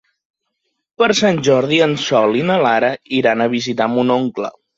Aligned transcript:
Per 1.01 1.09
Sant 1.19 1.41
Jordi 1.47 1.79
en 1.87 1.93
Sol 2.05 2.33
i 2.41 2.41
na 2.49 2.57
Lara 2.67 2.91
iran 3.21 3.45
a 3.45 3.49
visitar 3.53 3.91
mon 3.99 4.17
oncle. 4.19 4.53